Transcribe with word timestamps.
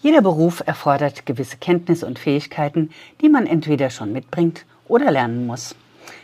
Jeder 0.00 0.22
Beruf 0.22 0.62
erfordert 0.64 1.26
gewisse 1.26 1.56
Kenntnisse 1.56 2.06
und 2.06 2.20
Fähigkeiten, 2.20 2.90
die 3.20 3.28
man 3.28 3.48
entweder 3.48 3.90
schon 3.90 4.12
mitbringt 4.12 4.64
oder 4.86 5.10
lernen 5.10 5.46
muss. 5.46 5.74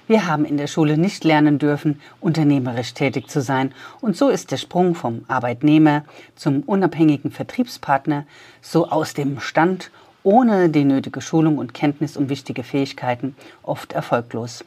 Wir 0.06 0.28
haben 0.28 0.44
in 0.44 0.58
der 0.58 0.68
Schule 0.68 0.96
nicht 0.96 1.24
lernen 1.24 1.58
dürfen, 1.58 2.00
unternehmerisch 2.20 2.94
tätig 2.94 3.28
zu 3.28 3.42
sein. 3.42 3.74
Und 4.00 4.16
so 4.16 4.28
ist 4.28 4.52
der 4.52 4.58
Sprung 4.58 4.94
vom 4.94 5.24
Arbeitnehmer 5.26 6.04
zum 6.36 6.60
unabhängigen 6.62 7.32
Vertriebspartner 7.32 8.26
so 8.60 8.88
aus 8.90 9.14
dem 9.14 9.40
Stand 9.40 9.90
ohne 10.22 10.70
die 10.70 10.84
nötige 10.84 11.20
Schulung 11.20 11.58
und 11.58 11.74
Kenntnis 11.74 12.16
um 12.16 12.28
wichtige 12.28 12.62
Fähigkeiten 12.62 13.34
oft 13.62 13.92
erfolglos. 13.92 14.64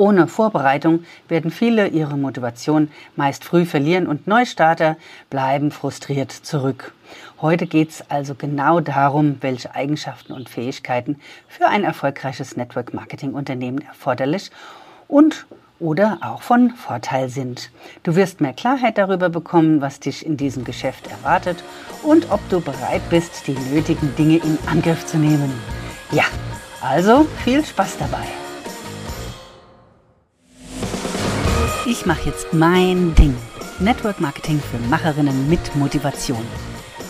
Ohne 0.00 0.28
Vorbereitung 0.28 1.04
werden 1.28 1.50
viele 1.50 1.88
ihre 1.88 2.16
Motivation 2.16 2.90
meist 3.16 3.44
früh 3.44 3.66
verlieren 3.66 4.06
und 4.06 4.26
Neustarter 4.26 4.96
bleiben 5.28 5.70
frustriert 5.70 6.32
zurück. 6.32 6.94
Heute 7.42 7.66
geht 7.66 7.90
es 7.90 8.10
also 8.10 8.34
genau 8.34 8.80
darum, 8.80 9.36
welche 9.42 9.74
Eigenschaften 9.74 10.32
und 10.32 10.48
Fähigkeiten 10.48 11.20
für 11.48 11.66
ein 11.66 11.84
erfolgreiches 11.84 12.56
Network-Marketing-Unternehmen 12.56 13.82
erforderlich 13.82 14.50
und 15.06 15.46
oder 15.78 16.16
auch 16.22 16.40
von 16.40 16.70
Vorteil 16.70 17.28
sind. 17.28 17.70
Du 18.02 18.16
wirst 18.16 18.40
mehr 18.40 18.54
Klarheit 18.54 18.96
darüber 18.96 19.28
bekommen, 19.28 19.82
was 19.82 20.00
dich 20.00 20.24
in 20.24 20.38
diesem 20.38 20.64
Geschäft 20.64 21.08
erwartet 21.10 21.62
und 22.02 22.30
ob 22.30 22.40
du 22.48 22.62
bereit 22.62 23.02
bist, 23.10 23.46
die 23.46 23.58
nötigen 23.70 24.16
Dinge 24.16 24.38
in 24.38 24.58
Angriff 24.66 25.04
zu 25.04 25.18
nehmen. 25.18 25.52
Ja, 26.10 26.24
also 26.80 27.26
viel 27.44 27.62
Spaß 27.62 27.98
dabei. 27.98 28.39
Ich 31.90 32.06
mache 32.06 32.28
jetzt 32.28 32.52
mein 32.52 33.16
Ding. 33.16 33.34
Network 33.80 34.20
Marketing 34.20 34.60
für 34.60 34.78
Macherinnen 34.88 35.50
mit 35.50 35.74
Motivation. 35.74 36.46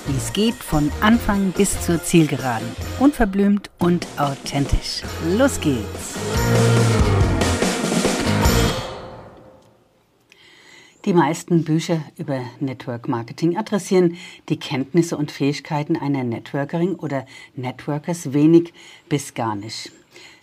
Wie 0.07 0.17
es 0.17 0.33
geht 0.33 0.55
von 0.55 0.91
Anfang 1.03 1.53
bis 1.53 1.83
zur 1.83 2.03
Zielgeraden. 2.03 2.67
Unverblümt 2.99 3.71
und 3.79 4.07
authentisch. 4.17 5.03
Los 5.37 5.61
geht's! 5.61 6.15
Die 11.05 11.13
meisten 11.13 11.63
Bücher 11.63 12.01
über 12.17 12.41
Network 12.61 13.07
Marketing 13.07 13.59
adressieren 13.59 14.17
die 14.49 14.59
Kenntnisse 14.59 15.19
und 15.19 15.31
Fähigkeiten 15.31 15.99
einer 15.99 16.25
Networkerin 16.25 16.95
oder 16.95 17.27
Networkers 17.55 18.33
wenig 18.33 18.73
bis 19.11 19.35
gar 19.35 19.57
nicht. 19.57 19.93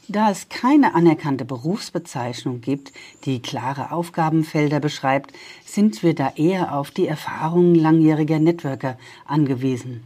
Da 0.10 0.32
es 0.32 0.48
keine 0.48 0.96
anerkannte 0.96 1.44
Berufsbezeichnung 1.44 2.62
gibt, 2.62 2.94
die 3.26 3.42
klare 3.42 3.92
Aufgabenfelder 3.92 4.80
beschreibt, 4.80 5.34
sind 5.66 6.02
wir 6.02 6.16
da 6.16 6.32
eher 6.38 6.74
auf 6.78 6.92
die 6.92 7.08
Erfahrungen 7.08 7.76
langjähriger 7.76 8.40
Networker 8.40 8.98
angewiesen. 9.26 10.04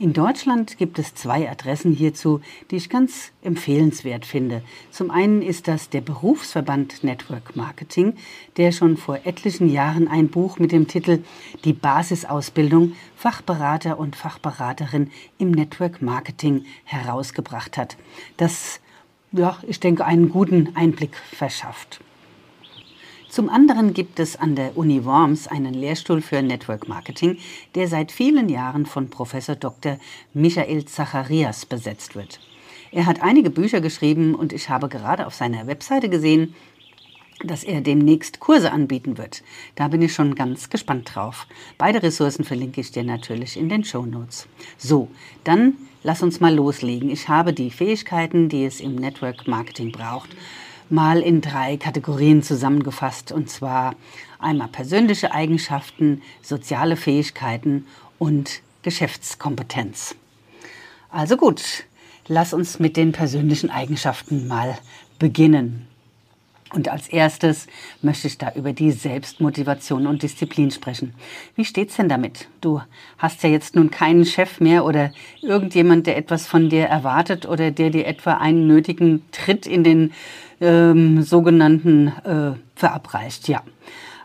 In 0.00 0.12
Deutschland 0.12 0.76
gibt 0.76 0.98
es 0.98 1.14
zwei 1.14 1.48
Adressen 1.48 1.92
hierzu, 1.92 2.40
die 2.70 2.76
ich 2.76 2.90
ganz 2.90 3.30
empfehlenswert 3.40 4.26
finde. 4.26 4.62
Zum 4.90 5.12
einen 5.12 5.42
ist 5.42 5.68
das 5.68 5.90
der 5.90 6.00
Berufsverband 6.00 7.04
Network 7.04 7.54
Marketing, 7.54 8.14
der 8.56 8.72
schon 8.72 8.96
vor 8.96 9.20
etlichen 9.24 9.70
Jahren 9.70 10.08
ein 10.08 10.28
Buch 10.28 10.58
mit 10.58 10.72
dem 10.72 10.88
Titel 10.88 11.22
Die 11.64 11.72
Basisausbildung 11.72 12.94
Fachberater 13.14 13.98
und 13.98 14.16
Fachberaterin 14.16 15.12
im 15.38 15.52
Network 15.52 16.02
Marketing 16.02 16.66
herausgebracht 16.84 17.78
hat. 17.78 17.96
Das 18.36 18.80
ja, 19.36 19.58
ich 19.66 19.80
denke, 19.80 20.04
einen 20.04 20.30
guten 20.30 20.74
Einblick 20.74 21.16
verschafft. 21.16 22.00
Zum 23.28 23.48
anderen 23.50 23.92
gibt 23.92 24.18
es 24.18 24.36
an 24.36 24.56
der 24.56 24.78
Uni 24.78 25.04
Worms 25.04 25.46
einen 25.46 25.74
Lehrstuhl 25.74 26.22
für 26.22 26.40
Network 26.40 26.88
Marketing, 26.88 27.38
der 27.74 27.88
seit 27.88 28.10
vielen 28.12 28.48
Jahren 28.48 28.86
von 28.86 29.10
Professor 29.10 29.56
Dr. 29.56 29.98
Michael 30.32 30.86
Zacharias 30.86 31.66
besetzt 31.66 32.14
wird. 32.14 32.40
Er 32.92 33.04
hat 33.04 33.22
einige 33.22 33.50
Bücher 33.50 33.80
geschrieben 33.80 34.34
und 34.34 34.52
ich 34.52 34.70
habe 34.70 34.88
gerade 34.88 35.26
auf 35.26 35.34
seiner 35.34 35.66
Webseite 35.66 36.08
gesehen, 36.08 36.54
dass 37.44 37.64
er 37.64 37.82
demnächst 37.82 38.40
Kurse 38.40 38.72
anbieten 38.72 39.18
wird. 39.18 39.42
Da 39.74 39.88
bin 39.88 40.00
ich 40.00 40.14
schon 40.14 40.34
ganz 40.34 40.70
gespannt 40.70 41.14
drauf. 41.14 41.46
Beide 41.76 42.02
Ressourcen 42.02 42.44
verlinke 42.44 42.80
ich 42.80 42.92
dir 42.92 43.04
natürlich 43.04 43.58
in 43.58 43.68
den 43.68 43.84
Show 43.84 44.06
Notes. 44.06 44.48
So, 44.78 45.08
dann 45.44 45.74
lass 46.06 46.22
uns 46.22 46.38
mal 46.38 46.54
loslegen. 46.54 47.10
Ich 47.10 47.28
habe 47.28 47.52
die 47.52 47.68
Fähigkeiten, 47.68 48.48
die 48.48 48.64
es 48.64 48.80
im 48.80 48.94
Network 48.94 49.48
Marketing 49.48 49.90
braucht, 49.90 50.30
mal 50.88 51.18
in 51.20 51.40
drei 51.40 51.76
Kategorien 51.76 52.44
zusammengefasst. 52.44 53.32
Und 53.32 53.50
zwar 53.50 53.96
einmal 54.38 54.68
persönliche 54.68 55.32
Eigenschaften, 55.32 56.22
soziale 56.42 56.94
Fähigkeiten 56.94 57.86
und 58.20 58.62
Geschäftskompetenz. 58.82 60.14
Also 61.10 61.36
gut, 61.36 61.86
lass 62.28 62.52
uns 62.54 62.78
mit 62.78 62.96
den 62.96 63.10
persönlichen 63.10 63.70
Eigenschaften 63.70 64.46
mal 64.46 64.78
beginnen. 65.18 65.88
Und 66.72 66.88
als 66.88 67.08
erstes 67.08 67.68
möchte 68.02 68.26
ich 68.26 68.38
da 68.38 68.52
über 68.54 68.72
die 68.72 68.90
Selbstmotivation 68.90 70.06
und 70.06 70.22
Disziplin 70.22 70.72
sprechen. 70.72 71.14
Wie 71.54 71.64
steht's 71.64 71.96
denn 71.96 72.08
damit? 72.08 72.48
Du 72.60 72.82
hast 73.18 73.42
ja 73.44 73.48
jetzt 73.48 73.76
nun 73.76 73.90
keinen 73.90 74.24
Chef 74.24 74.60
mehr 74.60 74.84
oder 74.84 75.12
irgendjemand, 75.42 76.08
der 76.08 76.16
etwas 76.16 76.46
von 76.46 76.68
dir 76.68 76.86
erwartet 76.86 77.46
oder 77.46 77.70
der 77.70 77.90
dir 77.90 78.06
etwa 78.06 78.34
einen 78.34 78.66
nötigen 78.66 79.22
Tritt 79.30 79.66
in 79.66 79.84
den 79.84 80.12
ähm, 80.60 81.22
sogenannten 81.22 82.08
äh, 82.08 82.58
verabreicht. 82.74 83.46
Ja, 83.46 83.62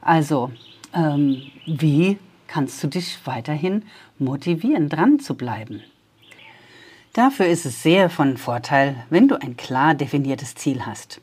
also 0.01 0.51
ähm, 0.95 1.43
wie 1.67 2.17
kannst 2.47 2.83
du 2.83 2.87
dich 2.87 3.19
weiterhin 3.25 3.83
motivieren, 4.17 4.89
dran 4.89 5.19
zu 5.19 5.35
bleiben? 5.35 5.81
Dafür 7.13 7.45
ist 7.45 7.65
es 7.65 7.83
sehr 7.83 8.09
von 8.09 8.37
Vorteil, 8.37 9.03
wenn 9.09 9.27
du 9.27 9.39
ein 9.39 9.57
klar 9.57 9.93
definiertes 9.93 10.55
Ziel 10.55 10.85
hast. 10.85 11.21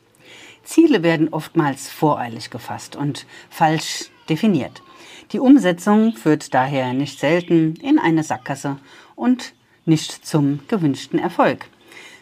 Ziele 0.69 1.01
werden 1.01 1.29
oftmals 1.29 1.89
voreilig 1.89 2.51
gefasst 2.51 2.95
und 2.95 3.25
falsch 3.49 4.11
definiert. 4.29 4.83
Die 5.31 5.39
Umsetzung 5.39 6.13
führt 6.15 6.53
daher 6.53 6.93
nicht 6.93 7.19
selten 7.19 7.75
in 7.77 7.97
eine 7.97 8.23
Sackgasse 8.23 8.77
und 9.15 9.55
nicht 9.85 10.23
zum 10.23 10.59
gewünschten 10.67 11.17
Erfolg. 11.17 11.65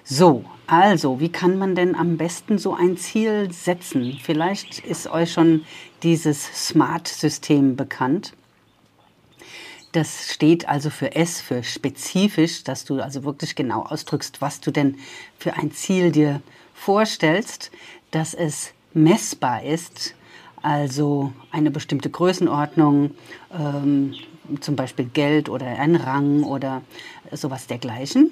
So, 0.06 0.46
also, 0.66 1.20
wie 1.20 1.28
kann 1.28 1.58
man 1.58 1.76
denn 1.76 1.94
am 1.94 2.16
besten 2.16 2.58
so 2.58 2.74
ein 2.74 2.96
Ziel 2.96 3.52
setzen? 3.52 4.18
Vielleicht 4.24 4.80
ist 4.80 5.08
euch 5.08 5.34
schon 5.34 5.66
dieses 6.02 6.70
SMART-System 6.70 7.76
bekannt. 7.76 8.32
Das 9.92 10.32
steht 10.32 10.70
also 10.70 10.90
für 10.90 11.16
S, 11.16 11.42
für 11.42 11.64
spezifisch, 11.64 12.64
dass 12.64 12.86
du 12.86 13.02
also 13.02 13.26
wirklich 13.26 13.56
genau 13.56 13.82
ausdrückst, 13.82 14.40
was 14.40 14.62
du 14.62 14.72
denn 14.72 14.96
für 15.38 15.56
ein 15.56 15.72
Ziel 15.72 16.14
dir 16.14 16.42
vorstellst 16.74 17.72
dass 18.18 18.34
es 18.34 18.74
messbar 18.96 19.62
ist, 19.64 20.16
also 20.64 21.34
eine 21.52 21.70
bestimmte 21.70 22.10
Größenordnung, 22.10 23.12
ähm, 23.54 24.16
zum 24.60 24.76
Beispiel 24.76 25.06
Geld 25.06 25.50
oder 25.50 25.68
ein 25.68 25.96
Rang 25.96 26.42
oder 26.42 26.82
sowas 27.32 27.68
dergleichen. 27.68 28.32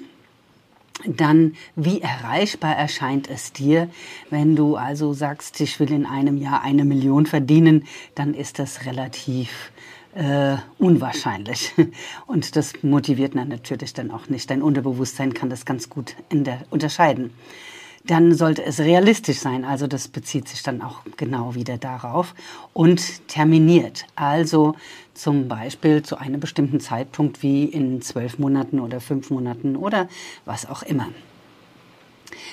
Dann, 1.06 1.54
wie 1.76 2.00
erreichbar 2.00 2.74
erscheint 2.74 3.30
es 3.30 3.52
dir, 3.52 3.88
wenn 4.28 4.56
du 4.56 4.74
also 4.74 5.12
sagst, 5.12 5.60
ich 5.60 5.78
will 5.78 5.92
in 5.92 6.04
einem 6.04 6.36
Jahr 6.36 6.62
eine 6.62 6.84
Million 6.84 7.26
verdienen, 7.26 7.84
dann 8.16 8.34
ist 8.34 8.58
das 8.58 8.86
relativ 8.86 9.70
äh, 10.16 10.56
unwahrscheinlich. 10.78 11.74
Und 12.26 12.56
das 12.56 12.82
motiviert 12.82 13.36
dann 13.36 13.48
natürlich 13.48 13.94
dann 13.94 14.10
auch 14.10 14.28
nicht. 14.28 14.50
Dein 14.50 14.62
Unterbewusstsein 14.62 15.32
kann 15.32 15.48
das 15.48 15.64
ganz 15.64 15.88
gut 15.88 16.16
der, 16.32 16.62
unterscheiden 16.70 17.30
dann 18.06 18.34
sollte 18.34 18.64
es 18.64 18.80
realistisch 18.80 19.38
sein. 19.38 19.64
Also 19.64 19.86
das 19.86 20.08
bezieht 20.08 20.48
sich 20.48 20.62
dann 20.62 20.82
auch 20.82 21.02
genau 21.16 21.54
wieder 21.54 21.78
darauf. 21.78 22.34
Und 22.72 23.26
terminiert. 23.28 24.06
Also 24.14 24.74
zum 25.14 25.48
Beispiel 25.48 26.02
zu 26.02 26.18
einem 26.18 26.40
bestimmten 26.40 26.80
Zeitpunkt 26.80 27.42
wie 27.42 27.64
in 27.64 28.02
zwölf 28.02 28.38
Monaten 28.38 28.80
oder 28.80 29.00
fünf 29.00 29.30
Monaten 29.30 29.76
oder 29.76 30.08
was 30.44 30.68
auch 30.68 30.82
immer. 30.82 31.08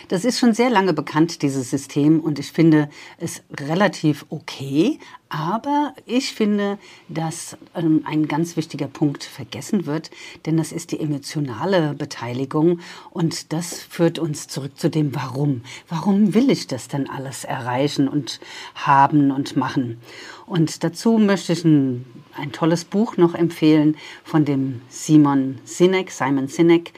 Das 0.08 0.26
ist 0.26 0.40
schon 0.40 0.54
sehr 0.54 0.70
lange 0.70 0.94
bekannt, 0.94 1.42
dieses 1.42 1.70
System, 1.70 2.20
und 2.20 2.40
ich 2.40 2.52
finde 2.52 2.90
es 3.18 3.42
relativ 3.60 4.26
okay. 4.30 5.00
Aber 5.30 5.96
ich 6.06 6.34
finde, 6.34 6.78
dass 7.10 7.58
ähm, 7.76 8.04
ein 8.06 8.28
ganz 8.28 8.56
wichtiger 8.56 8.86
Punkt 8.86 9.24
vergessen 9.24 9.88
wird, 9.88 10.12
denn 10.46 10.58
das 10.58 10.72
ist 10.72 10.92
die 10.92 11.00
emotionale 11.00 11.96
Beteiligung 11.96 12.82
und 13.10 13.52
das 13.52 13.82
führt 13.82 14.20
uns 14.20 14.48
zurück 14.48 14.78
zu 14.78 14.92
dem 14.92 15.16
Warum. 15.16 15.64
Warum 15.90 16.36
will 16.36 16.52
ich 16.52 16.68
das 16.68 16.88
denn 16.88 17.10
alles 17.10 17.46
erreichen 17.46 18.08
und 18.08 18.40
haben 18.76 19.32
und 19.32 19.58
machen? 19.58 19.98
Und 20.46 20.84
dazu 20.84 21.18
möchte 21.18 21.54
ich 21.54 21.66
ein, 21.66 22.06
ein 22.36 22.52
tolles 22.52 22.86
Buch 22.86 23.18
noch 23.18 23.34
empfehlen 23.34 23.98
von 24.24 24.46
dem 24.46 24.82
Simon 24.90 25.58
Sinek, 25.64 26.12
Simon 26.12 26.48
Sinek, 26.48 26.94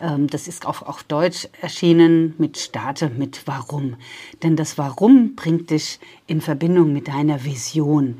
das 0.00 0.48
ist 0.48 0.66
auch 0.66 0.82
auf 0.82 1.02
Deutsch 1.02 1.46
erschienen 1.60 2.34
mit 2.38 2.56
Starte 2.58 3.10
mit 3.10 3.42
Warum. 3.46 3.96
Denn 4.42 4.56
das 4.56 4.78
Warum 4.78 5.36
bringt 5.36 5.70
dich 5.70 6.00
in 6.26 6.40
Verbindung 6.40 6.92
mit 6.92 7.08
deiner 7.08 7.44
Vision. 7.44 8.16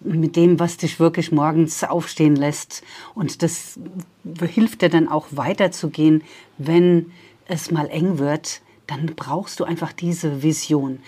mit 0.00 0.36
dem, 0.36 0.58
was 0.58 0.76
dich 0.76 0.98
wirklich 0.98 1.30
morgens 1.30 1.84
aufstehen 1.84 2.36
lässt. 2.36 2.82
Und 3.14 3.42
das 3.42 3.78
hilft 4.40 4.82
dir 4.82 4.88
dann 4.88 5.08
auch 5.08 5.26
weiterzugehen, 5.30 6.22
wenn 6.58 7.12
es 7.46 7.70
mal 7.70 7.88
eng 7.88 8.18
wird. 8.18 8.62
Dann 8.86 9.06
brauchst 9.14 9.60
du 9.60 9.64
einfach 9.64 9.92
diese 9.92 10.42
Vision. 10.42 11.00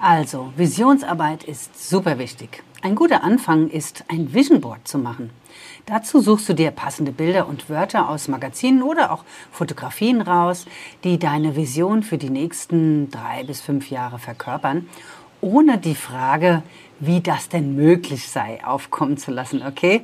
Also, 0.00 0.52
Visionsarbeit 0.56 1.44
ist 1.44 1.88
super 1.88 2.18
wichtig. 2.18 2.62
Ein 2.80 2.94
guter 2.94 3.22
Anfang 3.22 3.68
ist, 3.68 4.04
ein 4.08 4.32
Vision 4.32 4.62
Board 4.62 4.88
zu 4.88 4.98
machen. 4.98 5.30
Dazu 5.86 6.20
suchst 6.20 6.48
du 6.48 6.54
dir 6.54 6.70
passende 6.70 7.12
Bilder 7.12 7.48
und 7.48 7.68
Wörter 7.68 8.08
aus 8.08 8.28
Magazinen 8.28 8.82
oder 8.82 9.12
auch 9.12 9.24
Fotografien 9.50 10.20
raus, 10.20 10.66
die 11.04 11.18
deine 11.18 11.56
Vision 11.56 12.02
für 12.02 12.18
die 12.18 12.30
nächsten 12.30 13.10
drei 13.10 13.44
bis 13.44 13.60
fünf 13.60 13.90
Jahre 13.90 14.18
verkörpern, 14.18 14.88
ohne 15.40 15.78
die 15.78 15.94
Frage, 15.94 16.62
wie 17.00 17.20
das 17.20 17.48
denn 17.48 17.74
möglich 17.74 18.28
sei, 18.28 18.64
aufkommen 18.64 19.16
zu 19.16 19.30
lassen, 19.30 19.62
okay? 19.66 20.02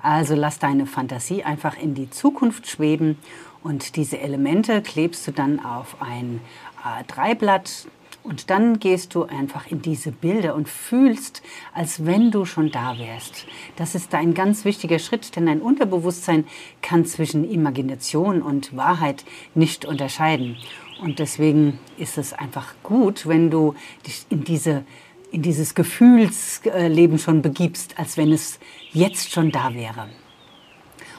Also 0.00 0.34
lass 0.34 0.58
deine 0.58 0.86
Fantasie 0.86 1.42
einfach 1.42 1.76
in 1.76 1.94
die 1.94 2.08
Zukunft 2.08 2.68
schweben 2.68 3.18
und 3.62 3.96
diese 3.96 4.18
Elemente 4.20 4.80
klebst 4.80 5.26
du 5.26 5.32
dann 5.32 5.58
auf 5.64 5.96
ein 6.00 6.40
A3-Blatt 6.84 7.88
und 8.26 8.50
dann 8.50 8.80
gehst 8.80 9.14
du 9.14 9.24
einfach 9.24 9.70
in 9.70 9.82
diese 9.82 10.10
Bilder 10.10 10.54
und 10.56 10.68
fühlst, 10.68 11.42
als 11.72 12.04
wenn 12.04 12.30
du 12.30 12.44
schon 12.44 12.70
da 12.70 12.98
wärst. 12.98 13.46
Das 13.76 13.94
ist 13.94 14.12
ein 14.14 14.34
ganz 14.34 14.64
wichtiger 14.64 14.98
Schritt, 14.98 15.36
denn 15.36 15.46
dein 15.46 15.60
Unterbewusstsein 15.60 16.44
kann 16.82 17.04
zwischen 17.04 17.48
Imagination 17.48 18.42
und 18.42 18.76
Wahrheit 18.76 19.24
nicht 19.54 19.84
unterscheiden. 19.84 20.56
Und 21.00 21.18
deswegen 21.18 21.78
ist 21.98 22.18
es 22.18 22.32
einfach 22.32 22.74
gut, 22.82 23.26
wenn 23.28 23.50
du 23.50 23.74
dich 24.06 24.26
in 24.30 24.44
diese 24.44 24.84
in 25.32 25.42
dieses 25.42 25.74
Gefühlsleben 25.74 27.18
schon 27.18 27.42
begibst, 27.42 27.98
als 27.98 28.16
wenn 28.16 28.32
es 28.32 28.58
jetzt 28.92 29.32
schon 29.32 29.50
da 29.50 29.74
wäre. 29.74 30.08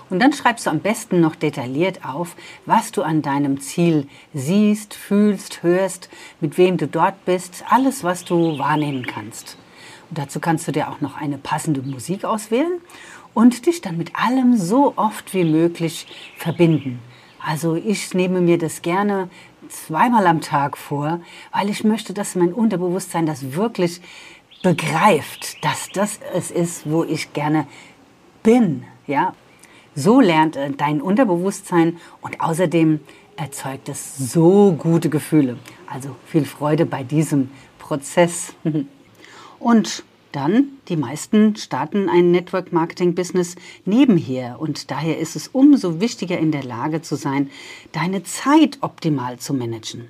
Und 0.10 0.20
dann 0.20 0.32
schreibst 0.32 0.66
du 0.66 0.70
am 0.70 0.80
besten 0.80 1.20
noch 1.20 1.36
detailliert 1.36 2.06
auf, 2.06 2.36
was 2.66 2.92
du 2.92 3.02
an 3.02 3.22
deinem 3.22 3.60
Ziel 3.60 4.08
siehst, 4.34 4.94
fühlst, 4.94 5.64
hörst, 5.64 6.10
mit 6.40 6.58
wem 6.58 6.78
du 6.78 6.88
dort 6.88 7.26
bist, 7.26 7.66
alles, 7.70 8.04
was 8.04 8.24
du 8.24 8.58
wahrnehmen 8.58 9.06
kannst. 9.06 9.58
Und 10.10 10.18
dazu 10.18 10.40
kannst 10.40 10.68
du 10.68 10.72
dir 10.72 10.90
auch 10.90 11.02
noch 11.02 11.18
eine 11.18 11.38
passende 11.38 11.82
Musik 11.82 12.24
auswählen 12.24 12.80
und 13.34 13.66
dich 13.66 13.82
dann 13.82 13.98
mit 13.98 14.16
allem 14.16 14.56
so 14.56 14.94
oft 14.96 15.34
wie 15.34 15.44
möglich 15.44 16.08
verbinden. 16.38 17.00
Also 17.46 17.76
ich 17.76 18.14
nehme 18.14 18.42
mir 18.42 18.58
das 18.58 18.82
gerne 18.82 19.30
zweimal 19.70 20.26
am 20.28 20.42
Tag 20.42 20.78
vor, 20.78 21.20
weil 21.52 21.70
ich 21.70 21.84
möchte, 21.84 22.14
dass 22.14 22.36
mein 22.36 22.54
Unterbewusstsein 22.54 23.26
das 23.26 23.54
wirklich 23.54 24.02
begreift, 24.64 25.64
dass 25.64 25.90
das 25.94 26.20
es 26.34 26.52
ist, 26.52 26.90
wo 26.90 27.04
ich 27.04 27.34
gerne 27.34 27.68
bin, 28.44 28.86
ja, 29.06 29.34
so 29.98 30.22
lernt 30.22 30.56
äh, 30.56 30.72
dein 30.72 31.02
Unterbewusstsein 31.02 31.98
und 32.22 32.40
außerdem 32.40 33.00
erzeugt 33.36 33.90
es 33.90 34.16
so 34.18 34.74
gute 34.78 35.10
Gefühle. 35.10 35.58
Also 35.88 36.16
viel 36.26 36.46
Freude 36.46 36.86
bei 36.86 37.04
diesem 37.04 37.50
Prozess. 37.80 38.54
Und 39.60 40.04
dann, 40.34 40.68
die 40.88 40.98
meisten 40.98 41.56
starten 41.56 42.10
ein 42.10 42.30
Network 42.30 42.72
Marketing 42.72 43.16
Business 43.16 43.56
nebenher 43.86 44.60
und 44.60 44.92
daher 44.92 45.18
ist 45.18 45.36
es 45.36 45.48
umso 45.48 46.00
wichtiger 46.00 46.38
in 46.38 46.52
der 46.52 46.64
Lage 46.64 47.02
zu 47.02 47.16
sein, 47.16 47.50
deine 47.92 48.22
Zeit 48.24 48.78
optimal 48.82 49.40
zu 49.40 49.56
managen. 49.56 50.10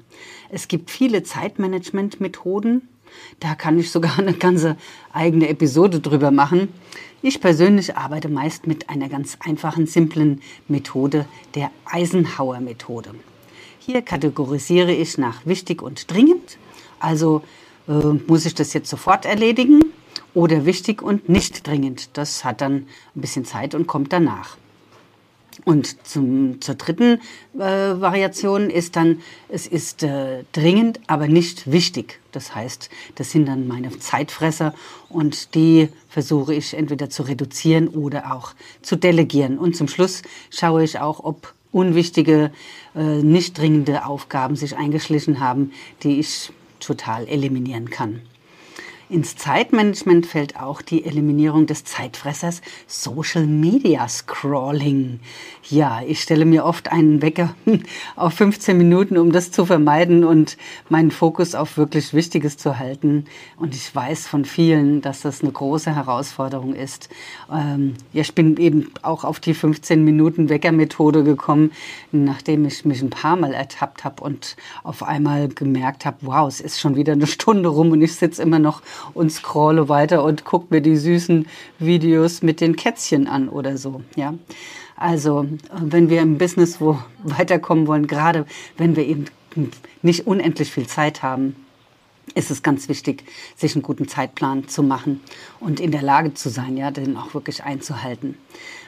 Es 0.49 0.67
gibt 0.67 0.91
viele 0.91 1.23
Zeitmanagement 1.23 2.19
Methoden, 2.19 2.89
da 3.39 3.55
kann 3.55 3.79
ich 3.79 3.91
sogar 3.91 4.19
eine 4.19 4.33
ganze 4.33 4.77
eigene 5.13 5.49
Episode 5.49 5.99
drüber 5.99 6.31
machen. 6.31 6.69
Ich 7.21 7.41
persönlich 7.41 7.97
arbeite 7.97 8.29
meist 8.29 8.67
mit 8.67 8.89
einer 8.89 9.09
ganz 9.09 9.37
einfachen, 9.39 9.87
simplen 9.87 10.41
Methode, 10.67 11.25
der 11.55 11.71
Eisenhower-Methode. 11.85 13.11
Hier 13.79 14.01
kategorisiere 14.01 14.91
ich 14.91 15.17
nach 15.17 15.45
wichtig 15.45 15.81
und 15.81 16.11
dringend. 16.11 16.57
Also 16.99 17.41
äh, 17.87 17.91
muss 17.91 18.45
ich 18.45 18.53
das 18.53 18.73
jetzt 18.73 18.89
sofort 18.89 19.25
erledigen 19.25 19.81
oder 20.33 20.65
wichtig 20.65 21.01
und 21.01 21.29
nicht 21.29 21.65
dringend. 21.65 22.17
Das 22.17 22.43
hat 22.43 22.61
dann 22.61 22.87
ein 23.15 23.21
bisschen 23.21 23.45
Zeit 23.45 23.73
und 23.73 23.87
kommt 23.87 24.13
danach. 24.13 24.57
Und 25.65 26.05
zum, 26.07 26.61
zur 26.61 26.75
dritten 26.75 27.19
äh, 27.55 27.59
Variation 27.59 28.69
ist 28.69 28.95
dann, 28.95 29.21
es 29.49 29.67
ist 29.67 30.03
äh, 30.03 30.43
dringend, 30.51 30.99
aber 31.07 31.27
nicht 31.27 31.71
wichtig. 31.71 32.19
Das 32.31 32.53
heißt, 32.53 32.89
das 33.15 33.31
sind 33.31 33.47
dann 33.47 33.67
meine 33.67 33.97
Zeitfresser 33.97 34.73
und 35.09 35.55
die 35.55 35.89
versuche 36.09 36.53
ich 36.53 36.73
entweder 36.73 37.09
zu 37.09 37.23
reduzieren 37.23 37.87
oder 37.87 38.33
auch 38.33 38.53
zu 38.81 38.95
delegieren. 38.95 39.57
Und 39.57 39.75
zum 39.75 39.87
Schluss 39.87 40.21
schaue 40.51 40.83
ich 40.83 40.99
auch, 40.99 41.23
ob 41.23 41.53
unwichtige, 41.71 42.51
äh, 42.95 43.21
nicht 43.21 43.57
dringende 43.57 44.05
Aufgaben 44.05 44.55
sich 44.55 44.75
eingeschlichen 44.75 45.39
haben, 45.39 45.71
die 46.03 46.19
ich 46.19 46.51
total 46.79 47.27
eliminieren 47.27 47.89
kann. 47.89 48.21
Ins 49.09 49.37
Zeitmanagement 49.37 50.25
fällt 50.25 50.59
auch 50.59 50.81
die 50.81 51.05
Eliminierung 51.05 51.65
des 51.65 51.85
Zeitfressers 51.85 52.61
Social 52.87 53.47
Media 53.47 54.05
Scrolling. 54.09 55.21
Ja, 55.69 56.01
ich 56.05 56.21
stelle 56.21 56.43
mir 56.43 56.65
oft 56.65 56.91
einen 56.91 57.21
Wecker 57.21 57.55
auf 58.17 58.33
15 58.33 58.77
Minuten, 58.77 59.17
um 59.17 59.31
das 59.31 59.49
zu 59.51 59.65
vermeiden 59.65 60.25
und 60.25 60.57
meinen 60.89 61.11
Fokus 61.11 61.55
auf 61.55 61.77
wirklich 61.77 62.13
Wichtiges 62.13 62.57
zu 62.57 62.79
halten. 62.79 63.23
Und 63.55 63.75
ich 63.75 63.95
weiß 63.95 64.27
von 64.27 64.43
vielen, 64.43 65.01
dass 65.01 65.21
das 65.21 65.41
eine 65.41 65.53
große 65.53 65.95
Herausforderung 65.95 66.73
ist. 66.73 67.07
Ähm, 67.49 67.93
ja, 68.11 68.23
ich 68.23 68.35
bin 68.35 68.57
eben 68.57 68.91
auch 69.03 69.23
auf 69.23 69.39
die 69.39 69.53
15 69.53 70.03
Minuten 70.03 70.49
Weckermethode 70.49 71.23
gekommen, 71.23 71.71
nachdem 72.11 72.65
ich 72.65 72.83
mich 72.83 73.01
ein 73.01 73.09
paar 73.09 73.37
Mal 73.37 73.53
ertappt 73.53 74.03
habe 74.03 74.21
und 74.21 74.57
auf 74.83 75.01
einmal 75.01 75.47
gemerkt 75.47 76.05
habe, 76.05 76.17
wow, 76.23 76.45
es 76.45 76.59
ist 76.59 76.81
schon 76.81 76.97
wieder 76.97 77.13
eine 77.13 77.27
Stunde 77.27 77.69
rum 77.69 77.91
und 77.91 78.01
ich 78.01 78.13
sitze 78.13 78.41
immer 78.41 78.59
noch 78.59 78.81
und 79.13 79.31
scrolle 79.31 79.89
weiter 79.89 80.23
und 80.23 80.45
gucke 80.45 80.67
mir 80.69 80.81
die 80.81 80.97
süßen 80.97 81.47
Videos 81.79 82.41
mit 82.41 82.61
den 82.61 82.75
Kätzchen 82.75 83.27
an 83.27 83.49
oder 83.49 83.77
so. 83.77 84.01
Ja. 84.15 84.33
Also, 84.95 85.45
wenn 85.79 86.09
wir 86.09 86.21
im 86.21 86.37
Business 86.37 86.81
wo 86.81 86.97
weiterkommen 87.23 87.87
wollen, 87.87 88.07
gerade 88.07 88.45
wenn 88.77 88.95
wir 88.95 89.05
eben 89.05 89.25
nicht 90.01 90.27
unendlich 90.27 90.71
viel 90.71 90.87
Zeit 90.87 91.23
haben, 91.23 91.55
ist 92.35 92.51
es 92.51 92.61
ganz 92.61 92.89
wichtig, 92.89 93.23
sich 93.55 93.75
einen 93.75 93.81
guten 93.81 94.07
Zeitplan 94.07 94.67
zu 94.67 94.83
machen 94.83 95.21
und 95.59 95.79
in 95.79 95.91
der 95.91 96.01
Lage 96.01 96.33
zu 96.33 96.49
sein, 96.49 96.77
ja, 96.77 96.91
den 96.91 97.17
auch 97.17 97.33
wirklich 97.33 97.63
einzuhalten. 97.63 98.37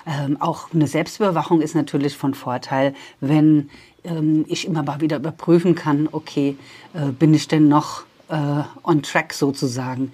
Ähm, 0.06 0.38
auch 0.41 0.73
eine 0.73 0.88
Selbstüberwachung 0.88 1.61
ist 1.61 1.75
natürlich 1.75 2.15
von 2.15 2.33
Vorteil, 2.33 2.94
wenn 3.21 3.69
ähm, 4.03 4.45
ich 4.47 4.67
immer 4.67 4.83
mal 4.83 5.01
wieder 5.01 5.18
überprüfen 5.18 5.75
kann, 5.75 6.09
okay, 6.11 6.57
äh, 6.94 7.11
bin 7.11 7.33
ich 7.33 7.47
denn 7.47 7.68
noch 7.68 8.04
äh, 8.30 8.64
on 8.83 9.04
track 9.04 9.33
sozusagen. 9.33 10.14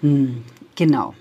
Hm, 0.00 0.44
genau. 0.74 1.14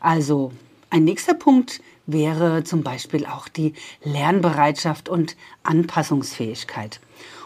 Also 0.00 0.52
ein 0.90 1.04
nächster 1.04 1.34
Punkt 1.34 1.80
wäre 2.06 2.64
zum 2.64 2.82
Beispiel 2.82 3.26
auch 3.26 3.48
die 3.48 3.74
Lernbereitschaft 4.02 5.08
und 5.08 5.36
Anpassungsfähigkeit. 5.62 7.00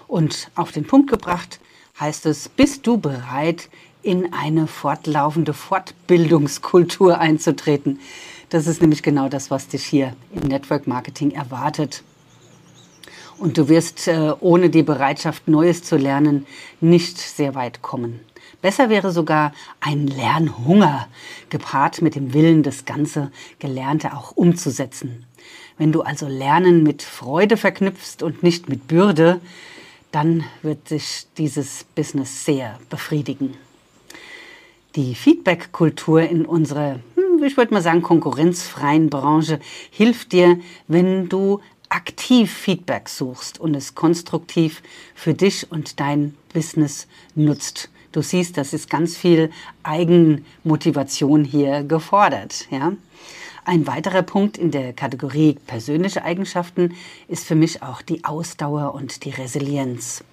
Und 0.07 0.51
auf 0.55 0.73
den 0.73 0.87
Punkt 0.87 1.11
gebracht 1.11 1.61
heißt 2.01 2.27
es, 2.27 2.49
bist 2.49 2.87
du 2.87 2.99
bereit, 2.99 3.69
in 4.03 4.33
eine 4.33 4.67
fortlaufende 4.67 5.53
Fortbildungskultur 5.53 7.19
einzutreten? 7.19 8.01
Das 8.49 8.67
ist 8.67 8.81
nämlich 8.81 9.03
genau 9.03 9.29
das, 9.29 9.51
was 9.51 9.69
dich 9.69 9.85
hier 9.85 10.17
im 10.35 10.49
Network 10.49 10.87
Marketing 10.87 11.33
erwartet. 11.33 12.03
Und 13.39 13.57
du 13.57 13.69
wirst 13.69 14.09
äh, 14.09 14.33
ohne 14.41 14.69
die 14.69 14.83
Bereitschaft, 14.83 15.47
Neues 15.47 15.83
zu 15.83 15.97
lernen, 15.97 16.47
nicht 16.81 17.19
sehr 17.19 17.55
weit 17.55 17.83
kommen. 17.83 18.21
Besser 18.61 18.91
wäre 18.91 19.13
sogar 19.13 19.53
ein 19.79 20.09
Lernhunger, 20.09 21.07
gepaart 21.49 22.03
mit 22.03 22.17
dem 22.17 22.35
Willen, 22.35 22.65
das 22.65 22.85
ganze 22.85 23.31
Gelernte 23.61 24.17
auch 24.17 24.33
umzusetzen. 24.33 25.25
Wenn 25.77 25.93
du 25.93 26.03
also 26.03 26.27
Lernen 26.27 26.83
mit 26.83 27.03
Freude 27.03 27.57
verknüpfst 27.57 28.25
und 28.25 28.43
nicht 28.43 28.69
mit 28.69 28.89
Bürde, 28.89 29.41
dann 30.11 30.43
wird 30.63 30.89
sich 30.89 31.27
dieses 31.37 31.85
Business 31.95 32.45
sehr 32.45 32.81
befriedigen. 32.91 33.55
Die 34.97 35.15
Feedback-Kultur 35.15 36.23
in 36.23 36.45
unserer, 36.45 36.99
hm, 37.15 37.45
ich 37.45 37.57
würde 37.57 37.75
mal 37.75 37.83
sagen, 37.83 38.03
konkurrenzfreien 38.03 39.11
Branche 39.11 39.61
hilft 39.91 40.33
dir, 40.33 40.59
wenn 40.89 41.29
du 41.29 41.61
aktiv 41.89 42.53
Feedback 42.53 43.09
suchst 43.09 43.61
und 43.61 43.75
es 43.75 43.95
konstruktiv 43.95 44.83
für 45.15 45.35
dich 45.35 45.71
und 45.71 46.01
dein 46.01 46.35
Business 46.53 47.07
nutzt. 47.35 47.91
Du 48.13 48.23
siehst, 48.23 48.57
das 48.57 48.73
ist 48.73 48.89
ganz 48.89 49.17
viel 49.17 49.51
Eigenmotivation 49.83 51.45
hier 51.45 51.85
gefordert, 51.85 52.67
ja. 52.71 52.93
Ein 53.65 53.87
weiterer 53.87 54.23
Punkt 54.23 54.57
in 54.57 54.71
der 54.71 54.95
Kategorie 54.95 55.59
persönliche 55.67 56.25
Eigenschaften 56.25 56.95
ist 57.29 57.47
für 57.47 57.55
mich 57.55 57.83
auch 57.83 58.01
die 58.01 58.25
Ausdauer 58.25 58.95
und 58.95 59.27
die 59.27 59.31
Resilienz. 59.31 60.25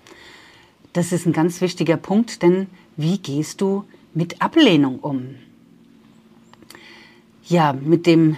Das 0.93 1.11
ist 1.11 1.25
ein 1.25 1.33
ganz 1.33 1.59
wichtiger 1.59 1.97
Punkt, 1.97 2.41
denn 2.41 2.67
wie 2.95 3.17
gehst 3.17 3.59
du 3.59 3.83
mit 4.13 4.41
Ablehnung 4.41 4.99
um? 4.99 5.35
Ja, 7.43 7.73
mit 7.73 8.05
dem 8.05 8.37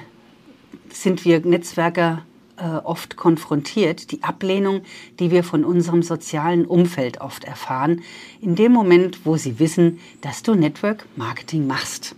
sind 0.92 1.24
wir 1.24 1.42
Netzwerker 1.42 2.26
äh, 2.58 2.78
oft 2.84 3.16
konfrontiert, 3.16 4.12
die 4.12 4.24
Ablehnung, 4.24 4.82
die 5.20 5.32
wir 5.32 5.44
von 5.44 5.64
unserem 5.64 6.04
sozialen 6.04 6.66
Umfeld 6.66 7.22
oft 7.22 7.44
erfahren, 7.44 8.02
in 8.42 8.56
dem 8.56 8.72
Moment, 8.72 9.26
wo 9.26 9.38
sie 9.38 9.60
wissen, 9.60 10.00
dass 10.22 10.44
du 10.44 10.56
Network 10.56 11.06
Marketing 11.16 11.68
machst. 11.68 12.16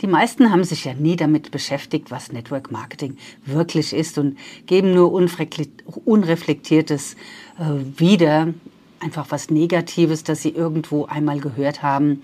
Die 0.00 0.06
meisten 0.06 0.50
haben 0.50 0.64
sich 0.64 0.84
ja 0.84 0.94
nie 0.94 1.16
damit 1.16 1.50
beschäftigt, 1.50 2.10
was 2.10 2.32
Network 2.32 2.70
Marketing 2.70 3.16
wirklich 3.44 3.92
ist 3.92 4.18
und 4.18 4.38
geben 4.66 4.94
nur 4.94 5.12
unreflektiertes 5.12 7.16
äh, 7.58 7.64
wieder, 7.98 8.54
einfach 9.00 9.26
was 9.30 9.50
Negatives, 9.50 10.24
das 10.24 10.42
sie 10.42 10.50
irgendwo 10.50 11.06
einmal 11.06 11.40
gehört 11.40 11.82
haben 11.82 12.22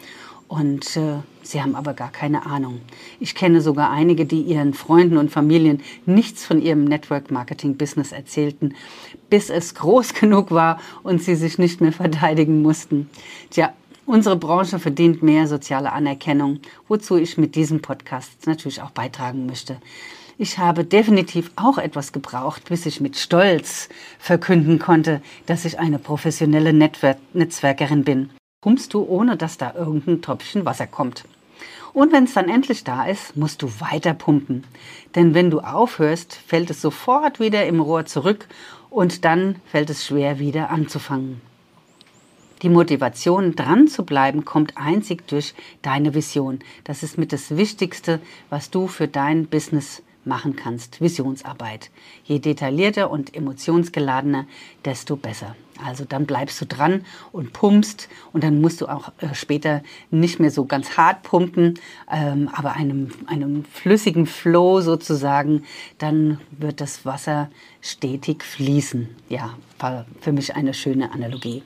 und 0.52 0.98
äh, 0.98 1.14
sie 1.42 1.62
haben 1.62 1.74
aber 1.74 1.94
gar 1.94 2.12
keine 2.12 2.44
Ahnung. 2.44 2.82
Ich 3.20 3.34
kenne 3.34 3.62
sogar 3.62 3.90
einige, 3.90 4.26
die 4.26 4.42
ihren 4.42 4.74
Freunden 4.74 5.16
und 5.16 5.30
Familien 5.30 5.80
nichts 6.04 6.44
von 6.44 6.60
ihrem 6.60 6.84
Network-Marketing-Business 6.84 8.12
erzählten, 8.12 8.74
bis 9.30 9.48
es 9.48 9.74
groß 9.74 10.12
genug 10.20 10.50
war 10.50 10.78
und 11.02 11.22
sie 11.22 11.36
sich 11.36 11.56
nicht 11.56 11.80
mehr 11.80 11.92
verteidigen 11.92 12.60
mussten. 12.60 13.08
Tja, 13.48 13.72
unsere 14.04 14.36
Branche 14.36 14.78
verdient 14.78 15.22
mehr 15.22 15.48
soziale 15.48 15.90
Anerkennung, 15.90 16.60
wozu 16.86 17.16
ich 17.16 17.38
mit 17.38 17.54
diesem 17.54 17.80
Podcast 17.80 18.46
natürlich 18.46 18.82
auch 18.82 18.90
beitragen 18.90 19.46
möchte. 19.46 19.78
Ich 20.36 20.58
habe 20.58 20.84
definitiv 20.84 21.50
auch 21.56 21.78
etwas 21.78 22.12
gebraucht, 22.12 22.68
bis 22.68 22.84
ich 22.84 23.00
mit 23.00 23.16
Stolz 23.16 23.88
verkünden 24.18 24.78
konnte, 24.78 25.22
dass 25.46 25.64
ich 25.64 25.78
eine 25.78 25.98
professionelle 25.98 26.74
Netzwer 26.74 27.16
Netzwerkerin 27.32 28.04
bin 28.04 28.28
pumpst 28.62 28.94
du, 28.94 29.02
ohne 29.02 29.36
dass 29.36 29.58
da 29.58 29.74
irgendein 29.74 30.22
Tröpfchen 30.22 30.64
Wasser 30.64 30.86
kommt. 30.86 31.24
Und 31.92 32.10
wenn 32.12 32.24
es 32.24 32.32
dann 32.32 32.48
endlich 32.48 32.84
da 32.84 33.04
ist, 33.04 33.36
musst 33.36 33.60
du 33.60 33.68
weiter 33.80 34.14
pumpen. 34.14 34.64
Denn 35.14 35.34
wenn 35.34 35.50
du 35.50 35.60
aufhörst, 35.60 36.32
fällt 36.34 36.70
es 36.70 36.80
sofort 36.80 37.38
wieder 37.38 37.66
im 37.66 37.80
Rohr 37.80 38.06
zurück 38.06 38.48
und 38.88 39.26
dann 39.26 39.56
fällt 39.66 39.90
es 39.90 40.06
schwer 40.06 40.38
wieder 40.38 40.70
anzufangen. 40.70 41.42
Die 42.62 42.68
Motivation, 42.68 43.56
dran 43.56 43.88
zu 43.88 44.04
bleiben, 44.04 44.44
kommt 44.44 44.76
einzig 44.76 45.26
durch 45.26 45.52
deine 45.82 46.14
Vision. 46.14 46.60
Das 46.84 47.02
ist 47.02 47.18
mit 47.18 47.32
das 47.32 47.56
Wichtigste, 47.56 48.20
was 48.48 48.70
du 48.70 48.86
für 48.86 49.08
dein 49.08 49.46
Business 49.46 50.02
machen 50.24 50.56
kannst. 50.56 51.00
Visionsarbeit. 51.00 51.90
Je 52.24 52.38
detaillierter 52.38 53.10
und 53.10 53.34
emotionsgeladener, 53.34 54.46
desto 54.84 55.16
besser. 55.16 55.56
Also 55.84 56.04
dann 56.04 56.26
bleibst 56.26 56.60
du 56.60 56.66
dran 56.66 57.04
und 57.32 57.52
pumpst 57.52 58.08
und 58.32 58.44
dann 58.44 58.60
musst 58.60 58.80
du 58.80 58.86
auch 58.86 59.12
äh, 59.18 59.34
später 59.34 59.82
nicht 60.10 60.38
mehr 60.38 60.50
so 60.50 60.64
ganz 60.64 60.96
hart 60.96 61.22
pumpen, 61.22 61.78
ähm, 62.10 62.48
aber 62.52 62.74
einem, 62.74 63.10
einem 63.26 63.64
flüssigen 63.64 64.26
Flow 64.26 64.80
sozusagen, 64.80 65.64
dann 65.98 66.40
wird 66.50 66.80
das 66.80 67.04
Wasser 67.04 67.50
stetig 67.80 68.44
fließen. 68.44 69.08
Ja, 69.28 69.56
war 69.78 70.06
für 70.20 70.32
mich 70.32 70.54
eine 70.54 70.74
schöne 70.74 71.12
Analogie. 71.12 71.62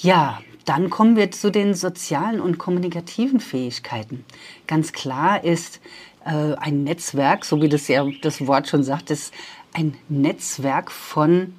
Ja, 0.00 0.40
dann 0.64 0.90
kommen 0.90 1.16
wir 1.16 1.30
zu 1.30 1.50
den 1.50 1.74
sozialen 1.74 2.40
und 2.40 2.58
kommunikativen 2.58 3.40
Fähigkeiten. 3.40 4.24
Ganz 4.66 4.92
klar 4.92 5.42
ist, 5.44 5.80
äh, 6.24 6.54
ein 6.56 6.84
Netzwerk, 6.84 7.44
so 7.44 7.60
wie 7.62 7.68
das 7.68 7.88
ja 7.88 8.06
das 8.22 8.46
Wort 8.46 8.68
schon 8.68 8.82
sagt, 8.82 9.10
ist 9.10 9.32
ein 9.72 9.94
Netzwerk 10.08 10.90
von 10.90 11.54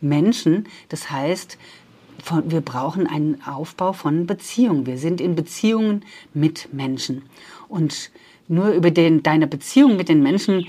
Menschen. 0.00 0.66
Das 0.88 1.10
heißt, 1.10 1.58
von, 2.22 2.50
wir 2.50 2.60
brauchen 2.60 3.06
einen 3.06 3.42
Aufbau 3.42 3.92
von 3.92 4.26
Beziehungen. 4.26 4.86
Wir 4.86 4.98
sind 4.98 5.20
in 5.20 5.34
Beziehungen 5.34 6.04
mit 6.34 6.72
Menschen. 6.72 7.22
Und 7.68 8.10
nur 8.48 8.70
über 8.70 8.90
den, 8.90 9.22
deine 9.22 9.46
Beziehung 9.46 9.96
mit 9.96 10.08
den 10.08 10.22
Menschen 10.22 10.66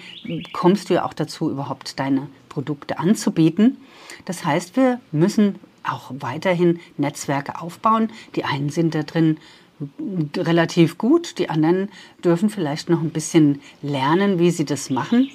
kommst 0.53 0.89
du 0.89 0.95
ja 0.95 1.05
auch 1.05 1.13
dazu, 1.13 1.49
überhaupt 1.49 1.99
deine 1.99 2.27
Produkte 2.49 2.99
anzubieten. 2.99 3.77
Das 4.25 4.43
heißt, 4.43 4.75
wir 4.75 4.99
müssen 5.11 5.55
auch 5.83 6.11
weiterhin 6.19 6.79
Netzwerke 6.97 7.61
aufbauen. 7.61 8.11
Die 8.35 8.43
einen 8.43 8.69
sind 8.69 8.95
da 8.95 9.03
drin 9.03 9.37
relativ 10.35 10.97
gut. 10.97 11.39
Die 11.39 11.49
anderen 11.49 11.89
dürfen 12.23 12.49
vielleicht 12.49 12.89
noch 12.89 13.01
ein 13.01 13.11
bisschen 13.11 13.61
lernen, 13.81 14.39
wie 14.39 14.51
sie 14.51 14.65
das 14.65 14.89
machen. 14.89 15.29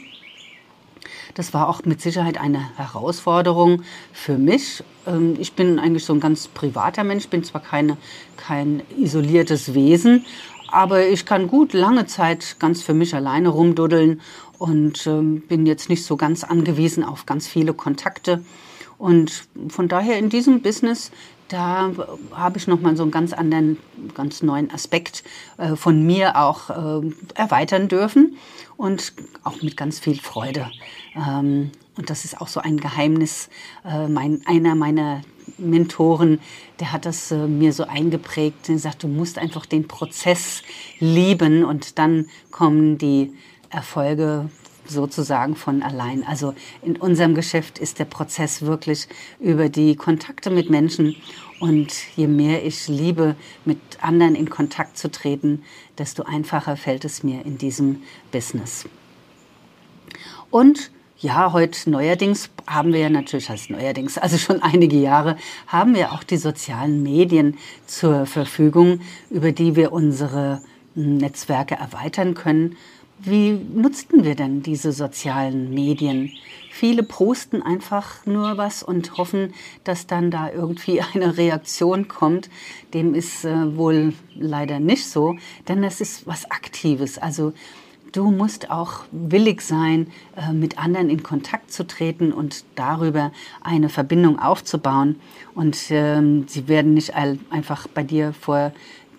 Das 1.35 1.53
war 1.53 1.69
auch 1.69 1.85
mit 1.85 2.01
Sicherheit 2.01 2.39
eine 2.39 2.77
Herausforderung 2.77 3.83
für 4.13 4.39
mich. 4.39 4.85
Ähm, 5.07 5.37
ich 5.39 5.55
bin 5.55 5.79
eigentlich 5.79 6.05
so 6.05 6.13
ein 6.13 6.21
ganz 6.21 6.49
privater 6.49 7.05
Mensch, 7.05 7.29
bin 7.29 7.43
zwar 7.43 7.61
keine, 7.61 7.97
kein 8.37 8.83
isoliertes 8.97 9.75
Wesen, 9.75 10.25
aber 10.69 11.07
ich 11.07 11.27
kann 11.27 11.49
gut 11.49 11.73
lange 11.73 12.07
Zeit 12.07 12.57
ganz 12.59 12.83
für 12.83 12.95
mich 12.95 13.15
alleine 13.15 13.49
rumduddeln 13.49 14.21
und 14.59 15.07
ähm, 15.07 15.41
bin 15.41 15.67
jetzt 15.67 15.89
nicht 15.89 16.05
so 16.05 16.17
ganz 16.17 16.45
angewiesen 16.45 17.05
auf 17.05 17.27
ganz 17.27 17.47
viele 17.49 17.75
Kontakte. 17.75 18.45
Und 18.97 19.49
von 19.69 19.89
daher 19.89 20.19
in 20.19 20.31
diesem 20.31 20.63
Business 20.63 21.11
da 21.49 21.91
habe 22.33 22.59
ich 22.59 22.67
nochmal 22.67 22.97
so 22.97 23.03
einen 23.03 23.13
ganz 23.13 23.33
anderen, 23.33 23.79
ganz 24.15 24.43
neuen 24.43 24.71
Aspekt 24.71 25.25
äh, 25.59 25.77
von 25.77 26.05
mir 26.05 26.37
auch 26.37 26.71
äh, 26.71 27.11
erweitern 27.35 27.89
dürfen 27.89 28.37
und 28.77 29.13
auch 29.43 29.63
mit 29.63 29.77
ganz 29.77 29.99
viel 29.99 30.19
Freude. 30.19 30.71
Ähm, 31.17 31.71
und 31.97 32.11
das 32.11 32.25
ist 32.25 32.41
auch 32.41 32.49
so 32.49 32.61
ein 32.61 32.79
Geheimnis. 32.79 33.49
Äh, 33.85 34.09
mein, 34.09 34.41
einer 34.47 34.75
meiner 34.75 35.23
Mentoren, 35.59 36.41
der 36.81 36.93
hat 36.93 37.05
das 37.05 37.31
mir 37.31 37.73
so 37.75 37.85
eingeprägt. 37.85 38.69
Er 38.69 38.79
sagt, 38.79 39.03
du 39.03 39.09
musst 39.09 39.39
einfach 39.39 39.67
den 39.67 39.87
Prozess 39.87 40.63
lieben 40.99 41.65
und 41.65 41.99
dann 41.99 42.27
kommen 42.51 42.97
die 42.97 43.33
Erfolge 43.69 44.49
sozusagen 44.87 45.57
von 45.57 45.83
allein. 45.83 46.25
Also 46.26 46.55
in 46.83 46.97
unserem 46.97 47.35
Geschäft 47.35 47.79
ist 47.79 47.99
der 47.99 48.05
Prozess 48.05 48.62
wirklich 48.62 49.09
über 49.41 49.69
die 49.69 49.97
Kontakte 49.97 50.50
mit 50.50 50.71
Menschen. 50.71 51.17
Und 51.61 51.93
je 52.17 52.26
mehr 52.26 52.64
ich 52.64 52.88
liebe, 52.88 53.37
mit 53.64 53.79
anderen 54.00 54.35
in 54.35 54.50
Kontakt 54.50 54.99
zu 54.99 55.11
treten, 55.11 55.62
desto 55.99 56.25
einfacher 56.25 56.76
fällt 56.76 57.05
es 57.05 57.23
mir 57.23 57.45
in 57.45 57.59
diesem 57.59 58.03
Business. 58.33 58.87
Und 60.50 60.91
ja, 61.19 61.53
heute 61.53 61.88
neuerdings 61.88 62.50
haben 62.67 62.93
wir 62.93 63.00
ja 63.00 63.09
natürlich, 63.09 63.49
als 63.49 63.71
neuerdings, 63.71 64.19
also 64.19 64.37
schon 64.37 64.62
einige 64.62 64.97
Jahre, 64.97 65.37
haben 65.67 65.95
wir 65.95 66.12
auch 66.12 66.23
die 66.23 66.37
sozialen 66.37 67.03
Medien 67.03 67.57
zur 67.87 68.26
Verfügung, 68.26 69.00
über 69.31 69.53
die 69.53 69.75
wir 69.75 69.93
unsere 69.93 70.61
Netzwerke 70.95 71.76
erweitern 71.76 72.35
können 72.35 72.76
wie 73.25 73.52
nutzten 73.52 74.25
wir 74.25 74.35
denn 74.35 74.62
diese 74.62 74.93
sozialen 74.93 75.73
Medien? 75.73 76.31
Viele 76.71 77.02
posten 77.02 77.62
einfach 77.62 78.26
nur 78.26 78.57
was 78.57 78.83
und 78.83 79.16
hoffen, 79.16 79.54
dass 79.85 80.07
dann 80.07 80.31
da 80.31 80.50
irgendwie 80.50 81.00
eine 81.14 81.37
Reaktion 81.37 82.09
kommt. 82.09 82.50
Dem 82.93 83.14
ist 83.14 83.45
äh, 83.45 83.76
wohl 83.76 84.12
leider 84.35 84.81
nicht 84.81 85.07
so, 85.07 85.37
denn 85.69 85.83
das 85.83 86.00
ist 86.00 86.26
was 86.26 86.50
Aktives. 86.50 87.19
Also 87.19 87.52
du 88.12 88.31
musst 88.31 88.71
auch 88.71 89.04
willig 89.12 89.61
sein, 89.61 90.09
äh, 90.37 90.52
mit 90.52 90.78
anderen 90.78 91.11
in 91.11 91.23
Kontakt 91.23 91.73
zu 91.73 91.87
treten 91.87 92.33
und 92.33 92.64
darüber 92.75 93.33
eine 93.62 93.88
Verbindung 93.88 94.38
aufzubauen. 94.38 95.21
Und 95.54 95.78
ähm, 95.90 96.47
sie 96.49 96.69
werden 96.69 96.95
nicht 96.95 97.14
einfach 97.14 97.87
bei 97.88 98.02
dir 98.02 98.33
vor 98.33 98.73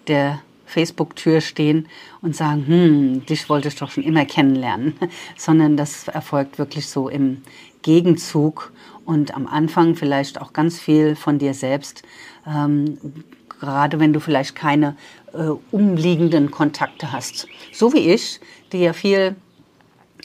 der 0.07 0.41
Facebook-Tür 0.65 1.41
stehen 1.41 1.87
und 2.21 2.35
sagen, 2.35 2.65
hm, 2.67 3.25
dich 3.25 3.49
wollte 3.49 3.67
ich 3.67 3.75
doch 3.75 3.91
schon 3.91 4.03
immer 4.03 4.25
kennenlernen, 4.25 4.95
sondern 5.37 5.77
das 5.77 6.07
erfolgt 6.07 6.57
wirklich 6.57 6.87
so 6.87 7.09
im 7.09 7.41
Gegenzug 7.81 8.71
und 9.05 9.35
am 9.35 9.47
Anfang 9.47 9.95
vielleicht 9.95 10.41
auch 10.41 10.53
ganz 10.53 10.79
viel 10.79 11.15
von 11.15 11.37
dir 11.37 11.53
selbst, 11.53 12.03
ähm, 12.47 12.97
gerade 13.59 13.99
wenn 13.99 14.11
du 14.11 14.19
vielleicht 14.19 14.55
keine 14.55 14.95
äh, 15.33 15.51
umliegenden 15.71 16.51
Kontakte 16.51 17.11
hast. 17.11 17.47
So 17.71 17.93
wie 17.93 18.11
ich, 18.11 18.39
die 18.71 18.79
ja 18.79 18.93
viel 18.93 19.35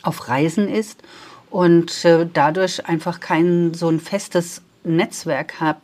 auf 0.02 0.28
Reisen 0.28 0.68
ist 0.68 1.02
und 1.50 2.04
äh, 2.04 2.26
dadurch 2.32 2.87
einfach 2.87 3.20
kein 3.20 3.75
so 3.75 3.88
ein 3.88 4.00
festes 4.00 4.62
Netzwerk 4.84 5.60
habe 5.60 5.80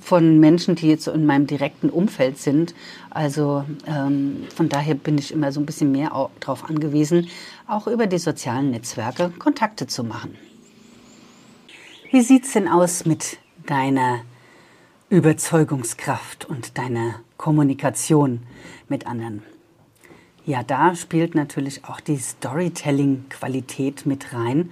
von 0.00 0.38
Menschen, 0.38 0.74
die 0.74 0.88
jetzt 0.88 1.08
in 1.08 1.26
meinem 1.26 1.46
direkten 1.46 1.90
Umfeld 1.90 2.38
sind. 2.38 2.74
Also 3.10 3.64
ähm, 3.86 4.46
von 4.54 4.68
daher 4.68 4.94
bin 4.94 5.18
ich 5.18 5.32
immer 5.32 5.52
so 5.52 5.60
ein 5.60 5.66
bisschen 5.66 5.92
mehr 5.92 6.30
darauf 6.40 6.68
angewiesen, 6.68 7.28
auch 7.66 7.86
über 7.86 8.06
die 8.06 8.18
sozialen 8.18 8.70
Netzwerke 8.70 9.30
Kontakte 9.38 9.86
zu 9.86 10.04
machen. 10.04 10.36
Wie 12.10 12.20
sieht 12.20 12.44
es 12.44 12.52
denn 12.52 12.68
aus 12.68 13.06
mit 13.06 13.38
deiner 13.66 14.20
Überzeugungskraft 15.08 16.44
und 16.44 16.78
deiner 16.78 17.20
Kommunikation 17.36 18.40
mit 18.88 19.06
anderen? 19.06 19.42
Ja, 20.46 20.62
da 20.62 20.94
spielt 20.94 21.34
natürlich 21.34 21.86
auch 21.86 22.00
die 22.00 22.18
Storytelling-Qualität 22.18 24.04
mit 24.04 24.34
rein. 24.34 24.70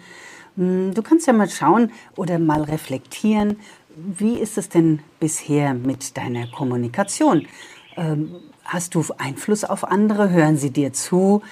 Hm, 0.56 0.94
du 0.94 1.02
kannst 1.02 1.26
ja 1.26 1.32
mal 1.32 1.48
schauen 1.48 1.92
oder 2.16 2.38
mal 2.38 2.62
reflektieren, 2.62 3.56
wie 3.94 4.38
ist 4.38 4.56
es 4.56 4.68
denn 4.68 5.00
bisher 5.20 5.74
mit 5.74 6.16
deiner 6.16 6.46
Kommunikation? 6.46 7.46
Ähm, 7.96 8.36
hast 8.64 8.94
du 8.94 9.04
Einfluss 9.18 9.64
auf 9.64 9.84
andere? 9.84 10.30
Hören 10.30 10.56
sie 10.56 10.70
dir 10.70 10.92
zu? 10.92 11.42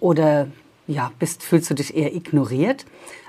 oder 0.00 0.48
ja, 0.86 1.10
bist, 1.18 1.42
fühlst 1.42 1.70
du 1.70 1.74
dich 1.74 1.96
eher 1.96 2.14
ignoriert? 2.14 2.86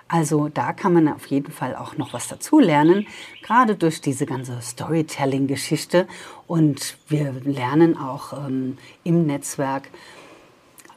Also 0.08 0.48
da 0.48 0.72
kann 0.72 0.94
man 0.94 1.10
auf 1.10 1.26
jeden 1.26 1.52
Fall 1.52 1.76
auch 1.76 1.98
noch 1.98 2.14
was 2.14 2.30
dazu 2.30 2.60
lernen, 2.60 3.08
gerade 3.42 3.76
durch 3.76 4.00
diese 4.00 4.26
ganze 4.26 4.62
Storytelling-Geschichte. 4.62 6.08
Und 6.46 6.98
wir 7.10 7.34
lernen 7.44 7.98
auch 7.98 8.48
ähm, 8.48 8.78
im 9.04 9.26
Netzwerk 9.26 9.90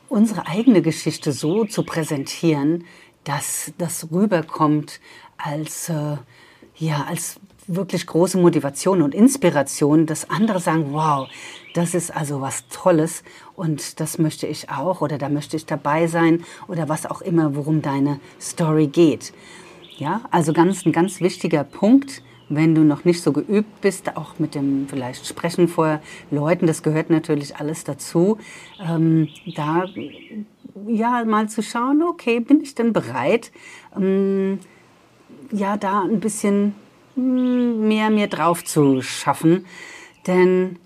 unsere 0.09 0.47
eigene 0.47 0.83
Geschichte 0.83 1.33
so 1.33 1.65
zu 1.65 1.83
präsentieren, 1.83 2.85
dass 3.25 3.73
das 3.79 4.11
rüberkommt 4.11 5.01
als, 5.37 5.89
äh, 5.89 6.17
ja, 6.77 7.05
als 7.09 7.41
wirklich 7.67 8.07
große 8.07 8.39
Motivation 8.39 9.03
und 9.03 9.15
Inspiration, 9.15 10.07
dass 10.07 10.29
andere 10.29 10.61
sagen, 10.61 10.93
wow, 10.93 11.29
das 11.75 11.95
ist 11.95 12.15
also 12.15 12.41
was 12.41 12.67
Tolles 12.69 13.23
und 13.55 14.01
das 14.01 14.19
möchte 14.19 14.47
ich 14.47 14.71
auch 14.71 15.01
oder 15.01 15.19
da 15.19 15.29
möchte 15.29 15.57
ich 15.57 15.67
dabei 15.67 16.07
sein 16.07 16.45
oder 16.67 16.89
was 16.89 17.07
auch 17.07 17.21
immer, 17.21 17.55
worum 17.55 17.81
deine 17.81 18.19
Story 18.41 18.89
geht. 18.89 19.33
Ja, 19.99 20.23
also 20.31 20.53
ganz, 20.53 20.85
ein 20.85 20.93
ganz 20.93 21.21
wichtiger 21.21 21.63
Punkt, 21.63 22.23
wenn 22.49 22.75
du 22.75 22.83
noch 22.83 23.05
nicht 23.05 23.23
so 23.23 23.33
geübt 23.33 23.81
bist, 23.81 24.17
auch 24.17 24.39
mit 24.39 24.55
dem 24.55 24.89
vielleicht 24.89 25.27
Sprechen 25.27 25.69
vor 25.69 26.01
Leuten, 26.31 26.67
das 26.67 26.83
gehört 26.83 27.09
natürlich 27.09 27.57
alles 27.57 27.85
dazu, 27.85 28.39
ähm, 28.85 29.29
da 29.55 29.85
ja 30.87 31.25
mal 31.25 31.49
zu 31.49 31.63
schauen, 31.63 32.03
okay, 32.03 32.41
bin 32.41 32.61
ich 32.61 32.75
denn 32.75 32.93
bereit, 32.93 33.53
ähm, 33.97 34.59
ja, 35.53 35.77
da 35.77 36.03
ein 36.03 36.21
bisschen 36.21 36.75
hm, 37.15 37.89
mehr 37.89 38.11
mir 38.11 38.29
drauf 38.29 38.65
zu 38.65 39.03
schaffen. 39.03 39.67
Denn 40.27 40.77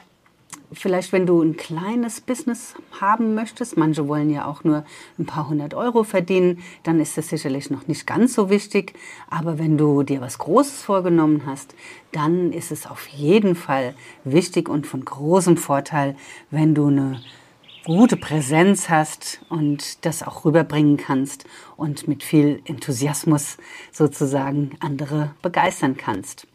vielleicht, 0.73 1.13
wenn 1.13 1.27
du 1.27 1.43
ein 1.43 1.57
kleines 1.57 2.21
Business 2.21 2.75
haben 3.01 3.35
möchtest, 3.35 3.77
manche 3.77 4.09
wollen 4.09 4.31
ja 4.31 4.47
auch 4.47 4.65
nur 4.65 4.85
ein 5.19 5.27
paar 5.27 5.49
hundert 5.49 5.75
Euro 5.75 6.05
verdienen, 6.05 6.63
dann 6.83 7.01
ist 7.01 7.17
das 7.17 7.29
sicherlich 7.29 7.71
noch 7.71 7.87
nicht 7.87 8.07
ganz 8.07 8.35
so 8.35 8.51
wichtig. 8.51 8.95
Aber 9.29 9.59
wenn 9.59 9.77
du 9.77 10.03
dir 10.03 10.21
was 10.21 10.39
Großes 10.39 10.83
vorgenommen 10.83 11.43
hast, 11.47 11.75
dann 12.13 12.53
ist 12.53 12.71
es 12.71 12.87
auf 12.87 13.07
jeden 13.09 13.55
Fall 13.55 13.95
wichtig 14.25 14.69
und 14.69 14.87
von 14.87 15.05
großem 15.05 15.57
Vorteil, 15.57 16.17
wenn 16.51 16.75
du 16.75 16.87
eine 16.87 17.21
gute 17.85 18.17
Präsenz 18.17 18.89
hast 18.89 19.41
und 19.51 20.07
das 20.07 20.23
auch 20.23 20.47
rüberbringen 20.47 20.97
kannst 20.97 21.45
und 21.77 22.09
mit 22.09 22.23
viel 22.23 22.63
Enthusiasmus 22.65 23.59
sozusagen 23.93 24.71
andere 24.81 25.35
begeistern 25.43 25.95
kannst. 25.97 26.47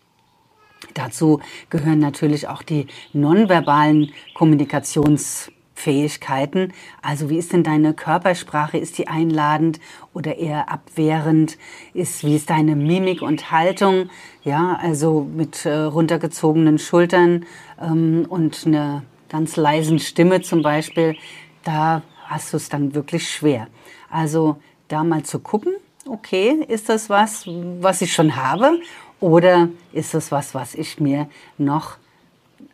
Dazu 0.95 1.39
gehören 1.69 1.99
natürlich 1.99 2.47
auch 2.47 2.63
die 2.63 2.87
nonverbalen 3.13 4.11
Kommunikationsfähigkeiten. 4.33 6.73
Also 7.01 7.29
wie 7.29 7.37
ist 7.37 7.53
denn 7.53 7.63
deine 7.63 7.93
Körpersprache? 7.93 8.79
Ist 8.79 8.97
die 8.97 9.07
einladend 9.07 9.79
oder 10.13 10.37
eher 10.37 10.71
abwehrend? 10.71 11.59
Ist, 11.93 12.23
wie 12.23 12.37
ist 12.37 12.49
deine 12.49 12.75
Mimik 12.75 13.21
und 13.21 13.51
Haltung? 13.51 14.09
Ja, 14.43 14.79
also 14.81 15.29
mit 15.31 15.63
äh, 15.65 15.75
runtergezogenen 15.75 16.79
Schultern 16.79 17.45
ähm, 17.79 18.25
und 18.27 18.65
einer 18.65 19.03
ganz 19.29 19.55
leisen 19.55 19.99
Stimme 19.99 20.41
zum 20.41 20.61
Beispiel. 20.61 21.15
Da 21.63 22.01
hast 22.25 22.53
du 22.53 22.57
es 22.57 22.69
dann 22.69 22.93
wirklich 22.93 23.29
schwer. 23.29 23.67
Also 24.09 24.57
da 24.87 25.03
mal 25.03 25.23
zu 25.23 25.39
gucken, 25.39 25.73
okay, 26.05 26.65
ist 26.67 26.89
das 26.89 27.09
was, 27.09 27.43
was 27.47 28.01
ich 28.01 28.13
schon 28.13 28.35
habe 28.35 28.79
oder 29.19 29.69
ist 29.93 30.13
das 30.13 30.31
was, 30.31 30.53
was 30.55 30.75
ich 30.75 30.99
mir 30.99 31.27
noch 31.57 31.97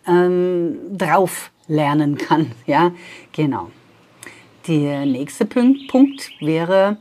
ähm, 0.07 0.77
drauf 0.91 1.51
lernen 1.67 2.17
kann? 2.17 2.51
Ja, 2.65 2.91
genau. 3.31 3.69
Der 4.67 5.05
nächste 5.05 5.45
Punkt 5.45 6.31
wäre 6.39 6.97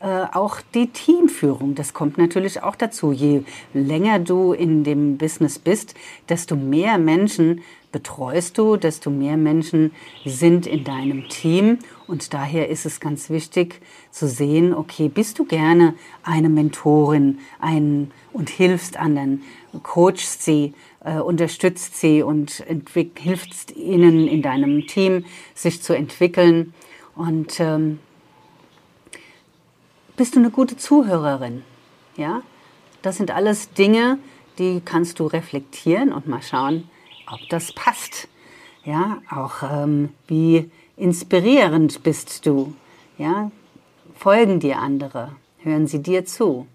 äh, 0.00 0.26
auch 0.32 0.60
die 0.74 0.88
Teamführung. 0.88 1.74
Das 1.74 1.94
kommt 1.94 2.18
natürlich 2.18 2.62
auch 2.62 2.76
dazu. 2.76 3.12
Je 3.12 3.42
länger 3.72 4.18
du 4.18 4.52
in 4.52 4.84
dem 4.84 5.16
Business 5.16 5.58
bist, 5.58 5.94
desto 6.28 6.56
mehr 6.56 6.98
Menschen 6.98 7.62
betreust 7.94 8.58
du, 8.58 8.74
desto 8.74 9.08
mehr 9.08 9.36
Menschen 9.36 9.92
sind 10.24 10.66
in 10.66 10.82
deinem 10.82 11.28
Team. 11.28 11.78
Und 12.08 12.34
daher 12.34 12.68
ist 12.68 12.86
es 12.86 12.98
ganz 12.98 13.30
wichtig 13.30 13.80
zu 14.10 14.26
sehen, 14.26 14.74
okay, 14.74 15.08
bist 15.08 15.38
du 15.38 15.44
gerne 15.44 15.94
eine 16.24 16.48
Mentorin 16.48 17.38
ein, 17.60 18.10
und 18.32 18.50
hilfst 18.50 18.96
anderen, 18.96 19.44
coachst 19.84 20.42
sie, 20.42 20.74
äh, 21.04 21.20
unterstützt 21.20 21.94
sie 21.96 22.24
und 22.24 22.64
hilfst 23.16 23.76
ihnen 23.76 24.26
in 24.26 24.42
deinem 24.42 24.88
Team, 24.88 25.24
sich 25.54 25.80
zu 25.80 25.92
entwickeln. 25.92 26.74
Und 27.14 27.60
ähm, 27.60 28.00
bist 30.16 30.34
du 30.34 30.40
eine 30.40 30.50
gute 30.50 30.76
Zuhörerin? 30.76 31.62
Ja, 32.16 32.42
das 33.02 33.18
sind 33.18 33.30
alles 33.30 33.70
Dinge, 33.72 34.18
die 34.58 34.82
kannst 34.84 35.20
du 35.20 35.26
reflektieren 35.26 36.12
und 36.12 36.26
mal 36.26 36.42
schauen, 36.42 36.88
ob 37.30 37.40
das 37.48 37.72
passt. 37.72 38.28
Ja, 38.84 39.22
auch 39.30 39.62
ähm, 39.62 40.10
wie 40.26 40.70
inspirierend 40.96 42.02
bist 42.02 42.46
du. 42.46 42.74
Ja, 43.18 43.50
folgen 44.14 44.60
dir 44.60 44.78
andere, 44.78 45.32
hören 45.58 45.86
sie 45.86 46.02
dir 46.02 46.24
zu. 46.24 46.66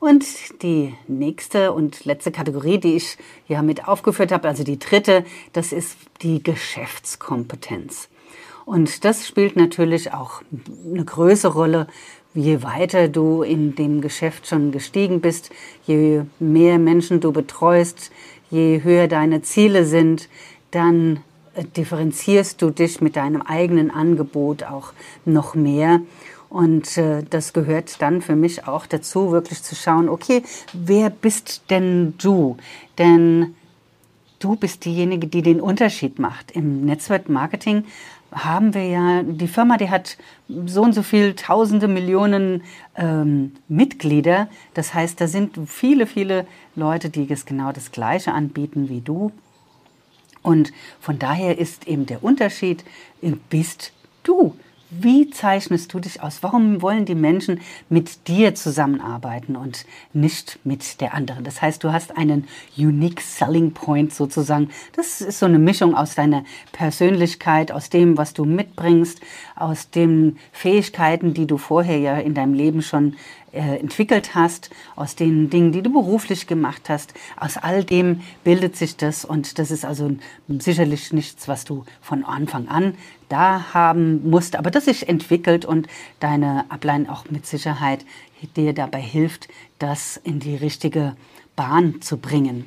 Und 0.00 0.24
die 0.62 0.94
nächste 1.08 1.72
und 1.72 2.04
letzte 2.04 2.30
Kategorie, 2.30 2.78
die 2.78 2.94
ich 2.94 3.18
ja 3.48 3.62
mit 3.62 3.88
aufgeführt 3.88 4.30
habe, 4.30 4.46
also 4.46 4.62
die 4.62 4.78
dritte, 4.78 5.24
das 5.52 5.72
ist 5.72 5.96
die 6.22 6.42
Geschäftskompetenz. 6.42 8.08
Und 8.64 9.04
das 9.04 9.26
spielt 9.26 9.56
natürlich 9.56 10.12
auch 10.12 10.42
eine 10.84 11.04
größere 11.04 11.52
Rolle, 11.52 11.86
je 12.34 12.62
weiter 12.62 13.08
du 13.08 13.42
in 13.42 13.74
dem 13.74 14.00
Geschäft 14.00 14.46
schon 14.46 14.70
gestiegen 14.70 15.20
bist, 15.20 15.50
je 15.84 16.22
mehr 16.38 16.78
Menschen 16.78 17.20
du 17.20 17.32
betreust, 17.32 18.12
je 18.50 18.82
höher 18.82 19.08
deine 19.08 19.42
Ziele 19.42 19.84
sind, 19.84 20.28
dann 20.70 21.20
äh, 21.54 21.64
differenzierst 21.64 22.60
du 22.62 22.70
dich 22.70 23.00
mit 23.00 23.16
deinem 23.16 23.42
eigenen 23.42 23.90
Angebot 23.90 24.64
auch 24.64 24.92
noch 25.24 25.54
mehr. 25.54 26.00
Und 26.48 26.96
äh, 26.96 27.22
das 27.28 27.52
gehört 27.52 28.00
dann 28.00 28.22
für 28.22 28.36
mich 28.36 28.66
auch 28.66 28.86
dazu, 28.86 29.32
wirklich 29.32 29.62
zu 29.62 29.74
schauen, 29.74 30.08
okay, 30.08 30.42
wer 30.72 31.10
bist 31.10 31.62
denn 31.70 32.14
du? 32.18 32.56
Denn 32.96 33.54
du 34.38 34.56
bist 34.56 34.84
diejenige, 34.84 35.26
die 35.26 35.42
den 35.42 35.60
Unterschied 35.60 36.18
macht. 36.18 36.52
Im 36.52 36.84
Netzwerk 36.84 37.28
Marketing 37.28 37.84
haben 38.32 38.74
wir 38.74 38.84
ja, 38.84 39.22
die 39.22 39.48
Firma, 39.48 39.76
die 39.76 39.90
hat 39.90 40.18
so 40.48 40.82
und 40.82 40.92
so 40.92 41.02
viel 41.02 41.34
tausende 41.34 41.88
Millionen 41.88 42.62
ähm, 42.96 43.52
Mitglieder. 43.68 44.48
Das 44.74 44.94
heißt, 44.94 45.20
da 45.20 45.28
sind 45.28 45.58
viele, 45.66 46.06
viele 46.06 46.46
Leute, 46.76 47.10
die 47.10 47.30
es 47.30 47.46
genau 47.46 47.72
das 47.72 47.90
Gleiche 47.90 48.32
anbieten 48.32 48.88
wie 48.88 49.00
du. 49.00 49.32
Und 50.42 50.72
von 51.00 51.18
daher 51.18 51.58
ist 51.58 51.86
eben 51.86 52.06
der 52.06 52.22
Unterschied, 52.22 52.84
bist 53.50 53.92
du. 54.22 54.54
Wie 54.90 55.28
zeichnest 55.28 55.92
du 55.92 56.00
dich 56.00 56.22
aus? 56.22 56.38
Warum 56.42 56.80
wollen 56.80 57.04
die 57.04 57.14
Menschen 57.14 57.60
mit 57.90 58.26
dir 58.26 58.54
zusammenarbeiten 58.54 59.54
und 59.54 59.84
nicht 60.14 60.60
mit 60.64 61.02
der 61.02 61.12
anderen? 61.12 61.44
Das 61.44 61.60
heißt, 61.60 61.84
du 61.84 61.92
hast 61.92 62.16
einen 62.16 62.48
unique 62.74 63.20
selling 63.20 63.72
point 63.72 64.14
sozusagen. 64.14 64.70
Das 64.96 65.20
ist 65.20 65.40
so 65.40 65.46
eine 65.46 65.58
Mischung 65.58 65.94
aus 65.94 66.14
deiner 66.14 66.42
Persönlichkeit, 66.72 67.70
aus 67.70 67.90
dem, 67.90 68.16
was 68.16 68.32
du 68.32 68.46
mitbringst, 68.46 69.20
aus 69.56 69.90
den 69.90 70.38
Fähigkeiten, 70.52 71.34
die 71.34 71.46
du 71.46 71.58
vorher 71.58 71.98
ja 71.98 72.16
in 72.16 72.32
deinem 72.32 72.54
Leben 72.54 72.80
schon 72.80 73.16
entwickelt 73.52 74.34
hast, 74.34 74.70
aus 74.96 75.16
den 75.16 75.50
Dingen, 75.50 75.72
die 75.72 75.82
du 75.82 75.90
beruflich 75.90 76.46
gemacht 76.46 76.88
hast. 76.88 77.14
Aus 77.36 77.56
all 77.56 77.84
dem 77.84 78.20
bildet 78.44 78.76
sich 78.76 78.96
das 78.96 79.24
und 79.24 79.58
das 79.58 79.70
ist 79.70 79.84
also 79.84 80.10
sicherlich 80.48 81.12
nichts, 81.12 81.48
was 81.48 81.64
du 81.64 81.84
von 82.00 82.24
Anfang 82.24 82.68
an 82.68 82.94
da 83.28 83.74
haben 83.74 84.28
musst, 84.30 84.56
aber 84.56 84.70
das 84.70 84.86
sich 84.86 85.08
entwickelt 85.08 85.64
und 85.64 85.86
deine 86.20 86.64
Ablein 86.70 87.08
auch 87.08 87.26
mit 87.30 87.46
Sicherheit 87.46 88.04
dir 88.56 88.72
dabei 88.72 89.00
hilft, 89.00 89.48
das 89.78 90.16
in 90.16 90.40
die 90.40 90.56
richtige 90.56 91.16
Bahn 91.56 92.00
zu 92.00 92.16
bringen. 92.16 92.64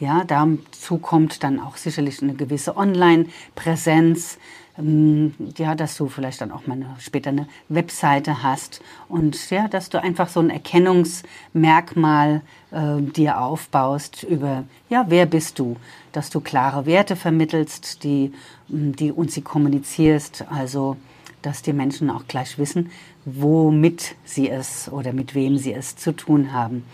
Ja, 0.00 0.22
dazu 0.24 0.98
kommt 0.98 1.42
dann 1.42 1.58
auch 1.58 1.76
sicherlich 1.76 2.22
eine 2.22 2.34
gewisse 2.34 2.76
Online-Präsenz, 2.76 4.38
ähm, 4.78 5.34
ja, 5.56 5.74
dass 5.74 5.96
du 5.96 6.08
vielleicht 6.08 6.40
dann 6.40 6.52
auch 6.52 6.68
mal 6.68 6.74
eine, 6.74 6.94
später 7.00 7.30
eine 7.30 7.48
Webseite 7.68 8.44
hast 8.44 8.80
und 9.08 9.50
ja, 9.50 9.66
dass 9.66 9.88
du 9.88 10.00
einfach 10.00 10.28
so 10.28 10.38
ein 10.38 10.50
Erkennungsmerkmal 10.50 12.42
äh, 12.70 13.02
dir 13.02 13.40
aufbaust 13.40 14.22
über, 14.22 14.64
ja, 14.88 15.06
wer 15.08 15.26
bist 15.26 15.58
du, 15.58 15.76
dass 16.12 16.30
du 16.30 16.40
klare 16.40 16.86
Werte 16.86 17.16
vermittelst, 17.16 18.04
die, 18.04 18.32
mm, 18.68 18.92
die 18.92 19.10
und 19.10 19.32
sie 19.32 19.42
kommunizierst, 19.42 20.44
also 20.48 20.96
dass 21.42 21.62
die 21.62 21.72
Menschen 21.72 22.08
auch 22.10 22.26
gleich 22.28 22.56
wissen, 22.58 22.90
womit 23.24 24.14
sie 24.24 24.48
es 24.48 24.88
oder 24.90 25.12
mit 25.12 25.34
wem 25.34 25.58
sie 25.58 25.72
es 25.72 25.96
zu 25.96 26.12
tun 26.12 26.52
haben. 26.52 26.84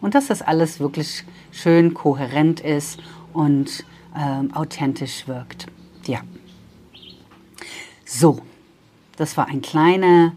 Und 0.00 0.14
dass 0.14 0.26
das 0.26 0.42
alles 0.42 0.80
wirklich 0.80 1.24
schön 1.52 1.94
kohärent 1.94 2.60
ist 2.60 3.00
und 3.32 3.84
ähm, 4.16 4.54
authentisch 4.54 5.26
wirkt. 5.26 5.66
Ja. 6.06 6.20
So, 8.04 8.40
das 9.16 9.36
war 9.36 9.48
ein 9.48 9.62
kleiner 9.62 10.32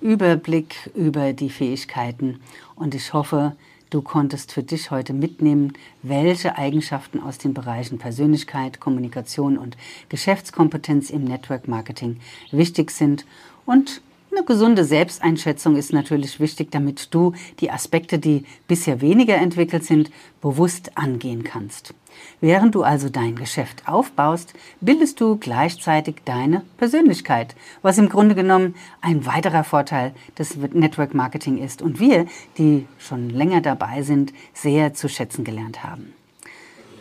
Überblick 0.00 0.90
über 0.94 1.32
die 1.32 1.50
Fähigkeiten 1.50 2.40
und 2.76 2.94
ich 2.94 3.12
hoffe, 3.12 3.56
du 3.90 4.02
konntest 4.02 4.52
für 4.52 4.62
dich 4.62 4.90
heute 4.90 5.12
mitnehmen, 5.12 5.72
welche 6.02 6.58
Eigenschaften 6.58 7.20
aus 7.20 7.38
den 7.38 7.54
Bereichen 7.54 7.98
Persönlichkeit, 7.98 8.80
Kommunikation 8.80 9.56
und 9.56 9.76
Geschäftskompetenz 10.08 11.10
im 11.10 11.24
Network 11.24 11.68
Marketing 11.68 12.18
wichtig 12.50 12.90
sind 12.90 13.24
und 13.66 14.02
eine 14.34 14.44
gesunde 14.44 14.84
Selbsteinschätzung 14.84 15.76
ist 15.76 15.92
natürlich 15.92 16.40
wichtig, 16.40 16.72
damit 16.72 17.14
du 17.14 17.32
die 17.60 17.70
Aspekte, 17.70 18.18
die 18.18 18.44
bisher 18.66 19.00
weniger 19.00 19.36
entwickelt 19.36 19.84
sind, 19.84 20.10
bewusst 20.40 20.96
angehen 20.96 21.44
kannst. 21.44 21.94
Während 22.40 22.74
du 22.74 22.82
also 22.82 23.08
dein 23.08 23.36
Geschäft 23.36 23.86
aufbaust, 23.86 24.54
bildest 24.80 25.20
du 25.20 25.36
gleichzeitig 25.36 26.16
deine 26.24 26.62
Persönlichkeit, 26.78 27.54
was 27.82 27.98
im 27.98 28.08
Grunde 28.08 28.34
genommen 28.34 28.74
ein 29.00 29.24
weiterer 29.24 29.64
Vorteil 29.64 30.14
des 30.36 30.56
Network 30.56 31.14
Marketing 31.14 31.58
ist 31.58 31.80
und 31.80 32.00
wir, 32.00 32.26
die 32.58 32.86
schon 32.98 33.30
länger 33.30 33.60
dabei 33.60 34.02
sind, 34.02 34.32
sehr 34.52 34.94
zu 34.94 35.08
schätzen 35.08 35.44
gelernt 35.44 35.84
haben. 35.84 36.12